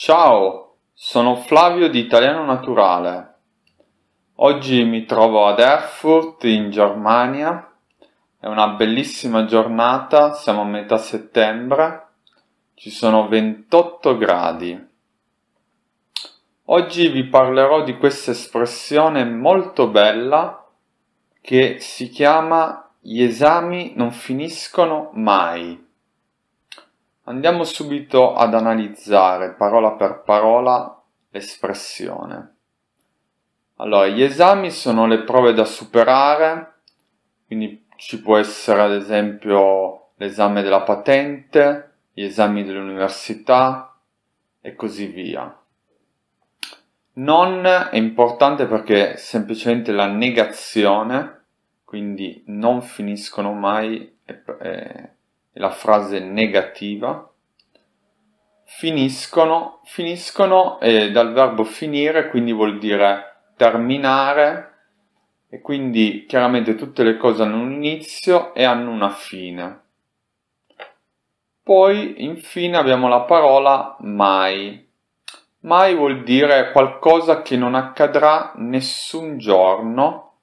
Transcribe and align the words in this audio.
Ciao, 0.00 0.76
sono 0.94 1.34
Flavio 1.34 1.88
di 1.90 1.98
Italiano 1.98 2.44
Naturale. 2.44 3.34
Oggi 4.36 4.84
mi 4.84 5.04
trovo 5.04 5.48
ad 5.48 5.58
Erfurt 5.58 6.44
in 6.44 6.70
Germania. 6.70 7.68
È 8.38 8.46
una 8.46 8.68
bellissima 8.68 9.44
giornata, 9.44 10.34
siamo 10.34 10.60
a 10.60 10.66
metà 10.66 10.98
settembre. 10.98 12.10
Ci 12.74 12.90
sono 12.90 13.26
28 13.26 14.16
gradi. 14.16 14.88
Oggi 16.66 17.08
vi 17.08 17.24
parlerò 17.24 17.82
di 17.82 17.96
questa 17.96 18.30
espressione 18.30 19.24
molto 19.24 19.88
bella 19.88 20.64
che 21.40 21.80
si 21.80 22.08
chiama 22.08 22.88
gli 23.00 23.20
esami 23.20 23.94
non 23.96 24.12
finiscono 24.12 25.10
mai. 25.14 25.87
Andiamo 27.28 27.62
subito 27.64 28.32
ad 28.32 28.54
analizzare 28.54 29.52
parola 29.52 29.92
per 29.92 30.22
parola 30.22 30.98
l'espressione. 31.28 32.54
Allora, 33.76 34.06
gli 34.06 34.22
esami 34.22 34.70
sono 34.70 35.06
le 35.06 35.24
prove 35.24 35.52
da 35.52 35.66
superare, 35.66 36.76
quindi 37.46 37.84
ci 37.96 38.22
può 38.22 38.38
essere 38.38 38.80
ad 38.80 38.92
esempio 38.92 40.12
l'esame 40.16 40.62
della 40.62 40.80
patente, 40.80 41.96
gli 42.14 42.22
esami 42.22 42.64
dell'università 42.64 43.94
e 44.62 44.74
così 44.74 45.08
via. 45.08 45.54
Non 47.12 47.66
è 47.66 47.94
importante 47.96 48.64
perché 48.64 49.12
è 49.12 49.16
semplicemente 49.16 49.92
la 49.92 50.06
negazione, 50.06 51.44
quindi 51.84 52.42
non 52.46 52.80
finiscono 52.80 53.52
mai, 53.52 54.16
è, 54.24 54.32
è, 54.32 55.10
la 55.58 55.70
frase 55.70 56.20
negativa, 56.20 57.30
finiscono, 58.64 59.80
finiscono 59.84 60.80
eh, 60.80 61.10
dal 61.10 61.32
verbo 61.32 61.64
finire, 61.64 62.28
quindi 62.28 62.52
vuol 62.52 62.78
dire 62.78 63.36
terminare 63.56 64.74
e 65.48 65.60
quindi 65.60 66.26
chiaramente 66.26 66.74
tutte 66.74 67.02
le 67.02 67.16
cose 67.16 67.42
hanno 67.42 67.60
un 67.60 67.72
inizio 67.72 68.54
e 68.54 68.64
hanno 68.64 68.90
una 68.90 69.10
fine. 69.10 69.80
Poi 71.62 72.24
infine 72.24 72.76
abbiamo 72.76 73.08
la 73.08 73.22
parola 73.22 73.96
mai. 74.00 74.86
Mai 75.60 75.94
vuol 75.94 76.22
dire 76.22 76.70
qualcosa 76.70 77.42
che 77.42 77.56
non 77.56 77.74
accadrà 77.74 78.52
nessun 78.56 79.38
giorno, 79.38 80.36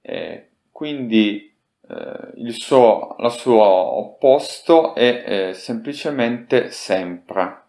eh, 0.00 0.48
quindi 0.72 1.47
eh, 1.88 2.32
il 2.36 2.54
suo, 2.54 3.16
la 3.18 3.30
suo 3.30 3.62
opposto 3.64 4.94
è 4.94 5.24
eh, 5.48 5.54
semplicemente 5.54 6.70
sempre. 6.70 7.62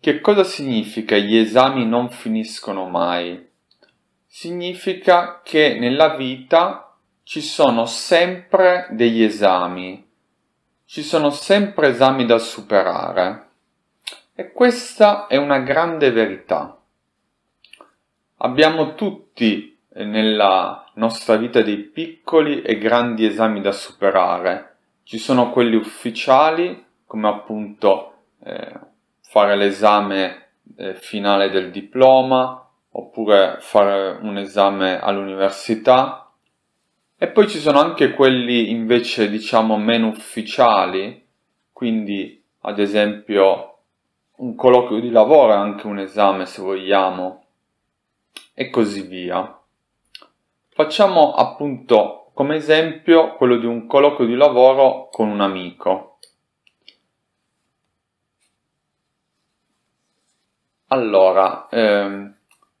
Che 0.00 0.20
cosa 0.20 0.44
significa 0.44 1.16
gli 1.16 1.36
esami 1.36 1.86
non 1.86 2.10
finiscono 2.10 2.88
mai? 2.88 3.48
Significa 4.26 5.40
che 5.42 5.78
nella 5.78 6.16
vita 6.16 6.96
ci 7.22 7.40
sono 7.40 7.86
sempre 7.86 8.88
degli 8.90 9.22
esami, 9.22 10.06
ci 10.84 11.02
sono 11.02 11.30
sempre 11.30 11.88
esami 11.88 12.26
da 12.26 12.38
superare. 12.38 13.48
E 14.34 14.52
questa 14.52 15.28
è 15.28 15.36
una 15.36 15.60
grande 15.60 16.10
verità. 16.10 16.76
Abbiamo 18.38 18.94
tutti 18.94 19.73
nella 20.02 20.84
nostra 20.94 21.36
vita 21.36 21.62
dei 21.62 21.78
piccoli 21.78 22.62
e 22.62 22.78
grandi 22.78 23.26
esami 23.26 23.60
da 23.60 23.72
superare. 23.72 24.76
Ci 25.04 25.18
sono 25.18 25.50
quelli 25.50 25.76
ufficiali, 25.76 26.84
come 27.06 27.28
appunto 27.28 28.14
eh, 28.42 28.72
fare 29.20 29.56
l'esame 29.56 30.48
eh, 30.76 30.94
finale 30.94 31.50
del 31.50 31.70
diploma, 31.70 32.66
oppure 32.90 33.58
fare 33.60 34.18
un 34.20 34.38
esame 34.38 35.00
all'università. 35.00 36.30
E 37.16 37.28
poi 37.28 37.48
ci 37.48 37.58
sono 37.58 37.80
anche 37.80 38.12
quelli 38.12 38.70
invece 38.70 39.28
diciamo 39.28 39.76
meno 39.76 40.08
ufficiali, 40.08 41.24
quindi 41.72 42.42
ad 42.60 42.78
esempio 42.78 43.78
un 44.36 44.54
colloquio 44.56 45.00
di 45.00 45.10
lavoro 45.10 45.52
è 45.52 45.56
anche 45.56 45.86
un 45.86 45.98
esame 45.98 46.46
se 46.46 46.60
vogliamo, 46.60 47.44
e 48.52 48.70
così 48.70 49.02
via. 49.02 49.58
Facciamo 50.76 51.34
appunto 51.34 52.32
come 52.34 52.56
esempio 52.56 53.36
quello 53.36 53.58
di 53.58 53.64
un 53.64 53.86
colloquio 53.86 54.26
di 54.26 54.34
lavoro 54.34 55.08
con 55.08 55.28
un 55.28 55.40
amico. 55.40 56.18
Allora, 60.88 61.68
ehm, 61.70 62.34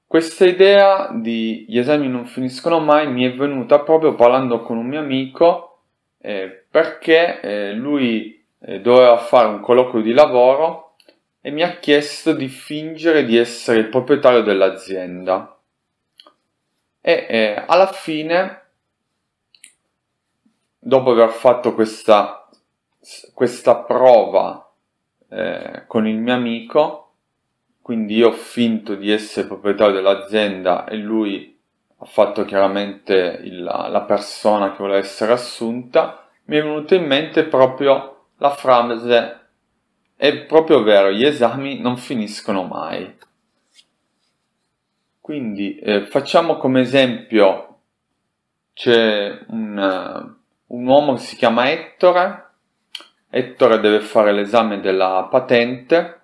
questa 0.08 0.44
idea 0.44 1.10
di 1.12 1.66
gli 1.68 1.78
esami 1.78 2.08
non 2.08 2.24
finiscono 2.24 2.80
mai 2.80 3.08
mi 3.08 3.22
è 3.22 3.32
venuta 3.32 3.78
proprio 3.78 4.16
parlando 4.16 4.58
con 4.62 4.76
un 4.76 4.86
mio 4.86 4.98
amico 4.98 5.82
eh, 6.18 6.64
perché 6.68 7.40
eh, 7.40 7.72
lui 7.74 8.44
eh, 8.58 8.80
doveva 8.80 9.18
fare 9.18 9.46
un 9.46 9.60
colloquio 9.60 10.02
di 10.02 10.12
lavoro 10.12 10.96
e 11.40 11.52
mi 11.52 11.62
ha 11.62 11.78
chiesto 11.78 12.32
di 12.32 12.48
fingere 12.48 13.24
di 13.24 13.36
essere 13.36 13.78
il 13.78 13.88
proprietario 13.88 14.42
dell'azienda 14.42 15.53
e 17.06 17.26
eh, 17.28 17.64
alla 17.66 17.92
fine, 17.92 18.62
dopo 20.78 21.10
aver 21.10 21.28
fatto 21.28 21.74
questa, 21.74 22.48
questa 23.34 23.76
prova 23.76 24.72
eh, 25.28 25.84
con 25.86 26.06
il 26.06 26.16
mio 26.16 26.32
amico, 26.32 27.12
quindi 27.82 28.14
io 28.14 28.28
ho 28.28 28.32
finto 28.32 28.94
di 28.94 29.10
essere 29.10 29.46
proprietario 29.46 29.96
dell'azienda 29.96 30.86
e 30.86 30.96
lui 30.96 31.60
ha 31.98 32.06
fatto 32.06 32.46
chiaramente 32.46 33.38
il, 33.42 33.62
la 33.62 34.04
persona 34.06 34.70
che 34.70 34.78
vuole 34.78 34.96
essere 34.96 35.32
assunta, 35.32 36.26
mi 36.44 36.56
è 36.56 36.62
venuta 36.62 36.94
in 36.94 37.04
mente 37.04 37.44
proprio 37.44 38.28
la 38.38 38.50
frase 38.50 39.40
è 40.16 40.34
proprio 40.46 40.82
vero, 40.82 41.10
gli 41.10 41.26
esami 41.26 41.80
non 41.80 41.98
finiscono 41.98 42.62
mai. 42.62 43.14
Quindi 45.24 45.78
eh, 45.78 46.04
facciamo 46.04 46.58
come 46.58 46.82
esempio 46.82 47.78
c'è 48.74 49.38
un, 49.46 49.74
uh, 49.74 50.74
un, 50.76 50.86
uomo 50.86 51.14
che 51.14 51.20
si 51.20 51.36
chiama 51.36 51.70
Ettore, 51.70 52.50
Ettore 53.30 53.80
deve 53.80 54.00
fare 54.00 54.34
l'esame 54.34 54.80
della 54.80 55.26
patente 55.30 56.20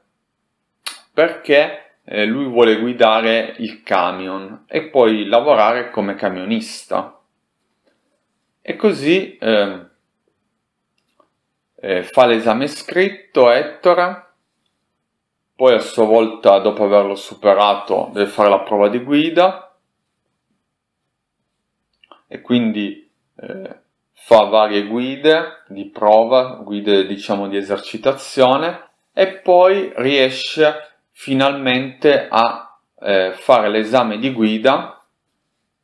perché 1.14 1.94
eh, 2.04 2.26
lui 2.26 2.44
vuole 2.44 2.78
guidare 2.78 3.54
il 3.56 3.82
camion 3.82 4.64
e 4.66 4.90
poi 4.90 5.24
lavorare 5.24 5.88
come 5.88 6.14
camionista. 6.14 7.18
E 8.60 8.76
così 8.76 9.38
eh, 9.38 9.86
eh 11.76 12.02
fa 12.02 12.26
l'esame 12.26 12.66
scritto 12.66 13.50
Ettore 13.50 14.29
poi 15.60 15.74
a 15.74 15.80
sua 15.80 16.06
volta, 16.06 16.58
dopo 16.60 16.84
averlo 16.84 17.14
superato, 17.14 18.08
deve 18.14 18.30
fare 18.30 18.48
la 18.48 18.60
prova 18.60 18.88
di 18.88 19.00
guida. 19.00 19.76
E 22.26 22.40
quindi 22.40 23.12
eh, 23.36 23.80
fa 24.14 24.44
varie 24.44 24.86
guide 24.86 25.64
di 25.68 25.90
prova, 25.90 26.60
guide 26.62 27.06
diciamo 27.06 27.46
di 27.46 27.58
esercitazione. 27.58 28.88
E 29.12 29.34
poi 29.34 29.92
riesce 29.96 30.94
finalmente 31.10 32.26
a 32.30 32.80
eh, 32.98 33.32
fare 33.34 33.68
l'esame 33.68 34.16
di 34.16 34.32
guida. 34.32 34.98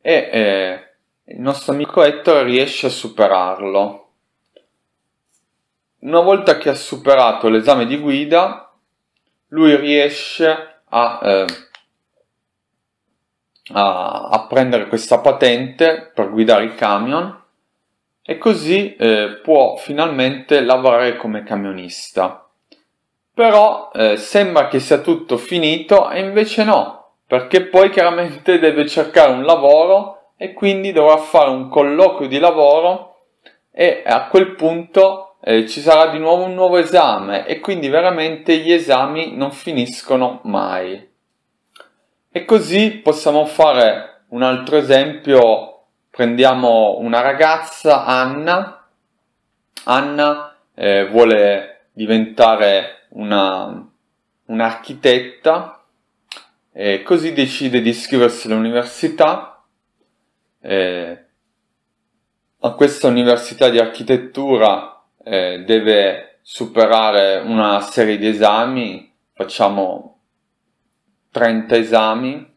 E 0.01 0.29
eh, 0.31 0.95
il 1.25 1.39
nostro 1.39 1.73
amico 1.73 2.01
Ettore 2.01 2.41
riesce 2.45 2.87
a 2.87 2.89
superarlo. 2.89 4.09
Una 5.99 6.21
volta 6.21 6.57
che 6.57 6.69
ha 6.69 6.75
superato 6.75 7.47
l'esame 7.47 7.85
di 7.85 7.99
guida, 7.99 8.66
lui 9.49 9.75
riesce 9.75 10.81
a, 10.89 11.19
eh, 11.21 11.45
a, 13.73 14.29
a, 14.29 14.47
prendere 14.47 14.87
questa 14.87 15.19
patente 15.19 16.11
per 16.13 16.29
guidare 16.29 16.65
il 16.65 16.75
camion 16.75 17.43
e 18.21 18.37
così 18.37 18.95
eh, 18.95 19.39
può 19.41 19.77
finalmente 19.77 20.61
lavorare 20.61 21.15
come 21.15 21.43
camionista. 21.43 22.45
Però 23.33 23.91
eh, 23.93 24.17
sembra 24.17 24.67
che 24.67 24.79
sia 24.79 24.97
tutto 24.99 25.37
finito 25.37 26.09
e 26.09 26.19
invece 26.21 26.63
no, 26.63 27.11
perché 27.25 27.65
poi 27.67 27.89
chiaramente 27.89 28.57
deve 28.59 28.87
cercare 28.87 29.31
un 29.31 29.43
lavoro 29.43 30.31
e 30.37 30.53
quindi 30.53 30.91
dovrà 30.91 31.17
fare 31.17 31.49
un 31.49 31.69
colloquio 31.69 32.27
di 32.27 32.39
lavoro 32.39 33.15
e 33.71 34.03
a 34.05 34.27
quel 34.27 34.55
punto 34.55 35.26
eh, 35.49 35.65
ci 35.65 35.79
sarà 35.79 36.11
di 36.11 36.19
nuovo 36.19 36.43
un 36.43 36.55
nuovo 36.55 36.75
esame 36.75 37.47
e 37.47 37.61
quindi 37.61 37.87
veramente 37.87 38.57
gli 38.57 38.73
esami 38.73 39.33
non 39.33 39.53
finiscono 39.53 40.41
mai. 40.43 41.09
E 42.29 42.43
così 42.43 42.99
possiamo 43.01 43.45
fare 43.45 44.23
un 44.29 44.43
altro 44.43 44.75
esempio, 44.75 45.85
prendiamo 46.09 46.97
una 46.99 47.21
ragazza, 47.21 48.03
Anna, 48.03 48.89
Anna 49.85 50.57
eh, 50.75 51.07
vuole 51.07 51.91
diventare 51.93 53.05
una, 53.11 53.89
un'architetta 54.47 55.81
e 56.73 57.03
così 57.03 57.31
decide 57.31 57.79
di 57.79 57.89
iscriversi 57.91 58.51
all'università. 58.51 59.63
Eh, 60.59 61.25
a 62.59 62.71
questa 62.71 63.07
università 63.07 63.69
di 63.69 63.79
architettura 63.79 64.96
eh, 65.29 65.63
deve 65.65 66.39
superare 66.41 67.37
una 67.37 67.81
serie 67.81 68.17
di 68.17 68.27
esami, 68.27 69.13
facciamo 69.33 70.21
30 71.31 71.75
esami 71.75 72.55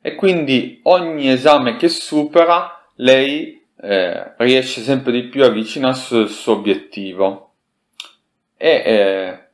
e 0.00 0.14
quindi 0.14 0.80
ogni 0.84 1.30
esame 1.30 1.76
che 1.76 1.88
supera 1.88 2.90
lei 2.96 3.64
eh, 3.80 4.34
riesce 4.38 4.80
sempre 4.80 5.12
di 5.12 5.24
più 5.24 5.44
a 5.44 5.46
avvicinarsi 5.46 6.16
al 6.16 6.28
suo 6.28 6.54
obiettivo. 6.54 7.54
E, 8.56 8.82
eh, 8.84 9.48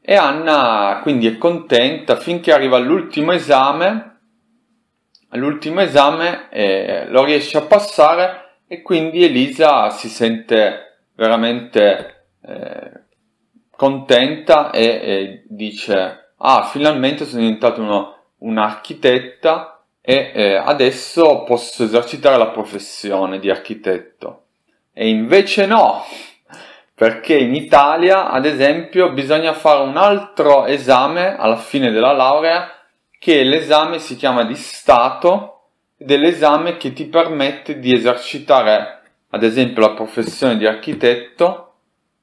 e 0.00 0.14
Anna 0.14 0.98
quindi 1.02 1.28
è 1.28 1.38
contenta 1.38 2.16
finché 2.16 2.52
arriva 2.52 2.76
all'ultimo 2.76 3.30
esame 3.32 4.18
all'ultimo 5.28 5.80
esame 5.80 6.48
eh, 6.50 7.06
lo 7.08 7.24
riesce 7.24 7.56
a 7.58 7.62
passare 7.62 8.62
e 8.66 8.82
quindi 8.82 9.24
Elisa 9.24 9.90
si 9.90 10.08
sente 10.08 10.85
veramente 11.16 12.26
eh, 12.42 12.92
contenta 13.70 14.70
e, 14.70 14.84
e, 14.84 15.44
dice 15.48 16.32
ah 16.36 16.64
finalmente 16.64 17.24
sono 17.24 17.42
diventato 17.42 17.80
uno, 17.80 18.14
un'architetta 18.38 19.82
e 20.00 20.30
eh, 20.34 20.54
adesso 20.54 21.42
posso 21.42 21.82
esercitare 21.82 22.36
la 22.36 22.50
professione 22.50 23.40
di 23.40 23.50
architetto. 23.50 24.42
E 24.92 25.08
invece 25.08 25.66
no 25.66 26.04
perché 26.94 27.36
in 27.36 27.54
Italia 27.54 28.30
ad 28.30 28.46
esempio 28.46 29.12
bisogna 29.12 29.52
fare 29.52 29.82
un 29.82 29.96
altro 29.98 30.64
esame 30.64 31.36
alla 31.36 31.56
fine 31.56 31.90
della 31.90 32.12
laurea 32.12 32.70
che 33.18 33.42
l'esame 33.42 33.98
si 33.98 34.16
chiama 34.16 34.44
di 34.44 34.54
Stato 34.54 35.56
ed 35.98 36.10
è 36.10 36.16
l'esame 36.16 36.76
che 36.76 36.92
ti 36.94 37.04
permette 37.06 37.78
di 37.78 37.92
esercitare 37.92 38.95
ad 39.36 39.42
esempio 39.42 39.82
la 39.82 39.92
professione 39.92 40.56
di 40.56 40.66
architetto 40.66 41.74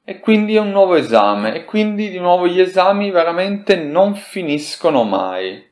e 0.04 0.18
quindi 0.18 0.56
è 0.56 0.60
un 0.60 0.70
nuovo 0.70 0.96
esame 0.96 1.54
e 1.54 1.64
quindi 1.64 2.10
di 2.10 2.18
nuovo 2.18 2.46
gli 2.46 2.60
esami 2.60 3.10
veramente 3.10 3.76
non 3.76 4.14
finiscono 4.14 5.04
mai. 5.04 5.70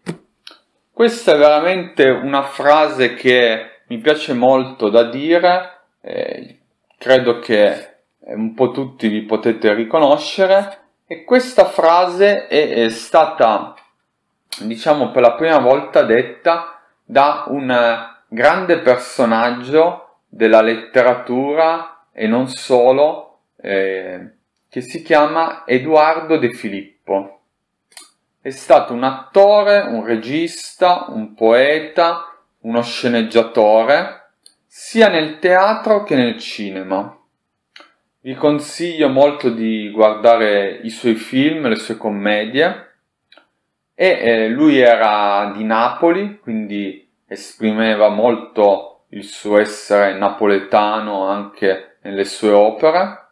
Questa 0.90 1.34
è 1.34 1.36
veramente 1.36 2.08
una 2.08 2.42
frase 2.42 3.14
che 3.14 3.80
mi 3.88 3.98
piace 3.98 4.32
molto 4.32 4.88
da 4.88 5.02
dire, 5.04 5.80
eh, 6.00 6.58
credo 6.96 7.40
che 7.40 7.88
un 8.20 8.54
po' 8.54 8.70
tutti 8.70 9.08
vi 9.08 9.22
potete 9.22 9.74
riconoscere 9.74 10.78
e 11.06 11.24
questa 11.24 11.64
frase 11.64 12.46
è, 12.46 12.84
è 12.84 12.88
stata 12.88 13.74
diciamo 14.60 15.10
per 15.10 15.22
la 15.22 15.32
prima 15.32 15.58
volta 15.58 16.02
detta 16.02 16.80
da 17.04 17.44
un 17.48 18.10
grande 18.28 18.78
personaggio 18.78 20.11
della 20.34 20.62
letteratura 20.62 22.06
e 22.10 22.26
non 22.26 22.48
solo, 22.48 23.40
eh, 23.60 24.30
che 24.70 24.80
si 24.80 25.02
chiama 25.02 25.66
Edoardo 25.66 26.38
De 26.38 26.52
Filippo. 26.52 27.40
È 28.40 28.48
stato 28.48 28.94
un 28.94 29.02
attore, 29.02 29.80
un 29.80 30.06
regista, 30.06 31.04
un 31.08 31.34
poeta, 31.34 32.34
uno 32.60 32.82
sceneggiatore, 32.82 34.30
sia 34.66 35.08
nel 35.08 35.38
teatro 35.38 36.02
che 36.02 36.16
nel 36.16 36.38
cinema. 36.38 37.14
Vi 38.20 38.34
consiglio 38.34 39.10
molto 39.10 39.50
di 39.50 39.90
guardare 39.90 40.80
i 40.82 40.88
suoi 40.88 41.14
film, 41.14 41.68
le 41.68 41.76
sue 41.76 41.98
commedie 41.98 42.94
e 43.94 44.08
eh, 44.08 44.48
lui 44.48 44.78
era 44.78 45.52
di 45.54 45.62
Napoli, 45.62 46.38
quindi 46.40 47.06
esprimeva 47.26 48.08
molto 48.08 48.91
il 49.12 49.24
suo 49.24 49.58
essere 49.58 50.14
napoletano 50.14 51.26
anche 51.26 51.98
nelle 52.02 52.24
sue 52.24 52.50
opere 52.50 53.30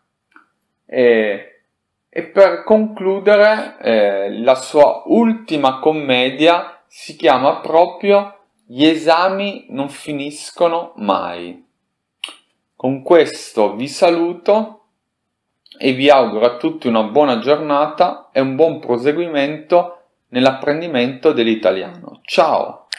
e, 0.87 1.63
e 2.09 2.23
per 2.25 2.65
concludere 2.65 3.77
eh, 3.81 4.41
la 4.41 4.55
sua 4.55 5.03
ultima 5.07 5.79
commedia 5.79 6.83
si 6.87 7.17
chiama 7.17 7.61
proprio 7.61 8.37
Gli 8.67 8.85
esami 8.85 9.67
non 9.71 9.89
finiscono 9.89 10.93
mai. 10.97 11.67
Con 12.77 13.03
questo 13.03 13.75
vi 13.75 13.89
saluto 13.89 14.85
e 15.77 15.93
vi 15.93 16.09
auguro 16.09 16.47
a 16.47 16.57
tutti 16.57 16.87
una 16.87 17.03
buona 17.03 17.39
giornata 17.39 18.29
e 18.33 18.41
un 18.41 18.55
buon 18.55 18.79
proseguimento 18.79 20.03
nell'apprendimento 20.29 21.33
dell'italiano. 21.33 22.21
Ciao! 22.23 22.80